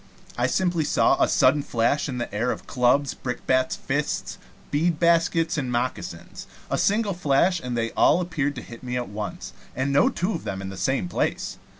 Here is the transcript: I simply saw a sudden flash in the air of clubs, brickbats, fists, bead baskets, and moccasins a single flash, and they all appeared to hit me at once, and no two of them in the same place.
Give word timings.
I 0.35 0.47
simply 0.47 0.83
saw 0.83 1.21
a 1.21 1.27
sudden 1.29 1.61
flash 1.61 2.09
in 2.09 2.17
the 2.17 2.33
air 2.33 2.49
of 2.49 2.65
clubs, 2.65 3.13
brickbats, 3.13 3.75
fists, 3.75 4.39
bead 4.71 4.99
baskets, 4.99 5.59
and 5.59 5.71
moccasins 5.71 6.47
a 6.71 6.77
single 6.79 7.13
flash, 7.13 7.59
and 7.63 7.77
they 7.77 7.91
all 7.91 8.19
appeared 8.19 8.55
to 8.55 8.63
hit 8.63 8.81
me 8.81 8.97
at 8.97 9.09
once, 9.09 9.53
and 9.75 9.93
no 9.93 10.09
two 10.09 10.31
of 10.33 10.43
them 10.43 10.59
in 10.59 10.69
the 10.69 10.75
same 10.75 11.07
place. 11.07 11.59